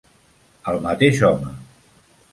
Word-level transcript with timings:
El 0.71 0.81
mateix 0.87 1.23
home. 1.29 1.55